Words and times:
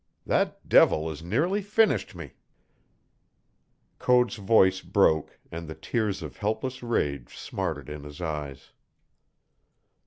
That 0.25 0.67
devil 0.67 1.09
has 1.09 1.21
nearly 1.21 1.61
finished 1.61 2.15
me!" 2.15 2.33
Code's 3.99 4.37
voice 4.37 4.81
broke, 4.81 5.37
and 5.51 5.67
the 5.67 5.75
tears 5.75 6.23
of 6.23 6.37
helpless 6.37 6.81
rage 6.81 7.37
smarted 7.37 7.87
in 7.87 8.03
his 8.03 8.19
eyes. 8.19 8.71